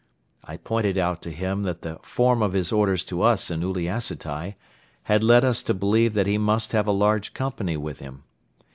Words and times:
I 0.43 0.57
pointed 0.57 0.97
out 0.97 1.21
to 1.21 1.29
him 1.29 1.61
that 1.61 1.83
the 1.83 1.99
form 2.01 2.41
of 2.41 2.53
his 2.53 2.71
orders 2.71 3.03
to 3.05 3.21
us 3.21 3.51
in 3.51 3.61
Uliassutai 3.61 4.55
had 5.03 5.21
led 5.23 5.45
us 5.45 5.61
to 5.61 5.75
believe 5.75 6.15
that 6.15 6.25
he 6.25 6.39
must 6.39 6.71
have 6.71 6.87
a 6.87 6.91
large 6.91 7.35
company 7.35 7.77
with 7.77 7.99
him. 7.99 8.23